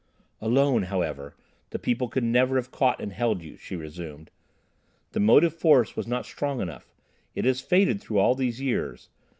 "Alone, 0.41 0.81
however, 0.81 1.35
the 1.69 1.77
people 1.77 2.07
could 2.09 2.23
never 2.23 2.55
have 2.55 2.71
caught 2.71 2.99
and 2.99 3.13
held 3.13 3.43
you," 3.43 3.55
she 3.55 3.75
resumed. 3.75 4.31
"The 5.11 5.19
motive 5.19 5.53
force 5.53 5.95
was 5.95 6.07
not 6.07 6.25
strong 6.25 6.59
enough; 6.59 6.95
it 7.35 7.45
has 7.45 7.61
faded 7.61 8.01
through 8.01 8.17
all 8.17 8.33
these 8.33 8.59
years. 8.59 9.09